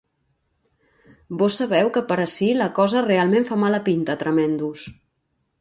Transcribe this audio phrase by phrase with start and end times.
[1.41, 4.89] Vós sabeu que per ací la cosa realment fa mala pinta, Tremendus.